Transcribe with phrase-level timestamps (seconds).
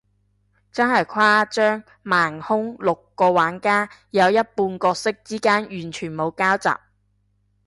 [0.71, 6.69] 真係誇張，盲兇，六個玩家，有一半角色之間完全冇交集，